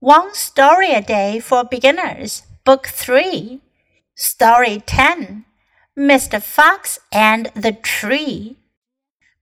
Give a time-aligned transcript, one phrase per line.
[0.00, 3.60] One Story a Day for Beginners, Book 3,
[4.14, 5.44] Story 10
[5.94, 6.42] Mr.
[6.42, 8.56] Fox and the Tree.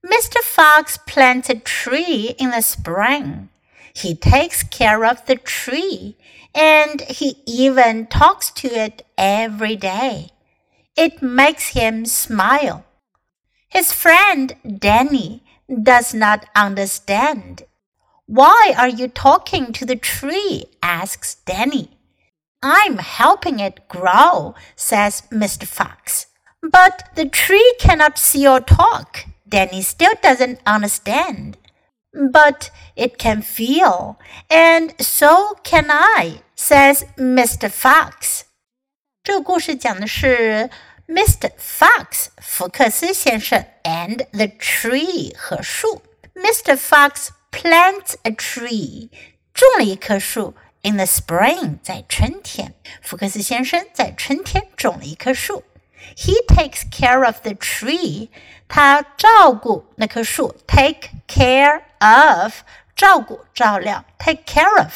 [0.04, 0.38] Mr.
[0.42, 3.50] Fox plants a tree in the spring.
[3.94, 6.16] He takes care of the tree
[6.52, 10.30] and he even talks to it every day.
[10.96, 12.84] It makes him smile.
[13.68, 17.62] His friend Danny does not understand.
[18.27, 20.65] Why are you talking to the tree?
[20.81, 21.97] asks Danny.
[22.61, 25.65] I'm helping it grow, says Mr.
[25.65, 26.27] Fox.
[26.61, 29.25] But the tree cannot see or talk.
[29.47, 31.57] Danny still doesn't understand.
[32.13, 37.69] But it can feel, and so can I, says Mr.
[37.69, 38.45] Fox.
[39.23, 40.69] 这个故事讲的是
[41.07, 41.51] Mr.
[41.57, 46.01] Fox 福克斯先生 and the tree 和树。
[46.35, 46.77] Mr.
[46.77, 49.10] Fox plant a tree
[49.54, 52.74] 种了一棵树 in the spring 在春天。
[53.02, 55.64] 福克斯先生在春天种了一棵树。
[56.16, 58.28] He takes care of the tree
[58.68, 60.54] 他照顾那棵树。
[60.66, 62.52] Take care of
[62.94, 64.04] 照顾照料。
[64.18, 64.92] Take care of。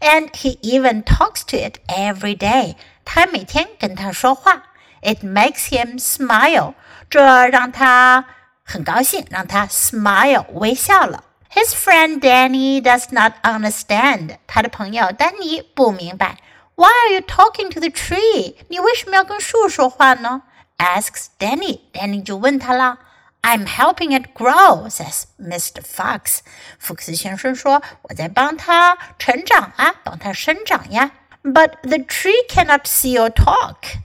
[0.00, 4.64] And he even talks to it every day 他每天跟他说话。
[5.00, 6.74] It makes him smile，
[7.08, 8.26] 这让他
[8.64, 11.24] 很高兴，让他 smile 微笑了。
[11.49, 16.37] His friend Danny does not understand，他的朋友丹尼不明白。
[16.75, 18.55] Why are you talking to the tree？
[18.69, 20.41] 你为什么要跟树说话呢？
[20.77, 22.97] asks Danny，Danny 就问他了。
[23.43, 25.83] I'm helping it grow, says Mr.
[25.83, 26.39] Fox.
[26.79, 31.11] 福克斯先生说：“我在帮它成长啊，帮它生长呀。”
[31.43, 33.97] But the tree cannot see or talk.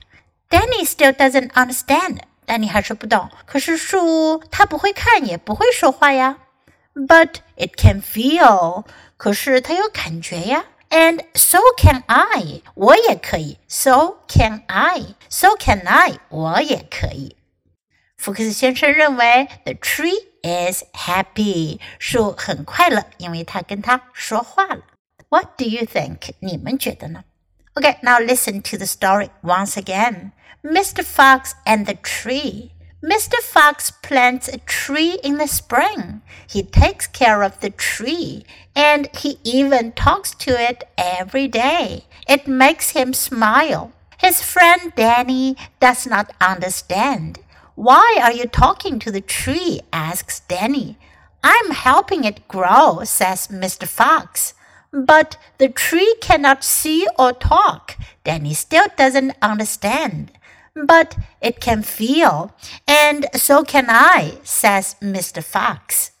[0.49, 2.19] Danny still doesn't understand.
[2.45, 3.29] 丹尼还是不懂。
[3.45, 6.37] 可是树它不会看，也不会说话呀。
[6.93, 8.85] But it can feel.
[9.17, 10.65] 可是它有感觉呀。
[10.89, 12.61] And so can I.
[12.73, 13.59] 我也可以。
[13.67, 15.15] So can I.
[15.29, 16.19] So can I.
[16.29, 17.35] 我也可以。
[18.17, 21.79] 福克斯先生认为 the tree is happy.
[21.99, 24.81] 树很快乐，因为它跟他说话了。
[25.29, 26.31] What do you think?
[26.39, 27.23] 你们觉得呢？
[27.75, 30.31] Okay, now listen to the story once again.
[30.63, 31.03] Mr.
[31.03, 32.71] Fox and the Tree.
[33.04, 33.36] Mr.
[33.42, 36.22] Fox plants a tree in the spring.
[36.48, 42.06] He takes care of the tree and he even talks to it every day.
[42.26, 43.92] It makes him smile.
[44.16, 47.40] His friend Danny does not understand.
[47.74, 49.80] Why are you talking to the tree?
[49.92, 50.96] asks Danny.
[51.42, 53.86] I'm helping it grow, says Mr.
[53.86, 54.54] Fox.
[54.90, 57.98] But the tree cannot see or talk.
[58.24, 60.32] Danny still doesn't understand.
[60.74, 62.52] But it can feel,
[63.04, 65.44] and so can I, says Mr.
[65.44, 66.13] Fox.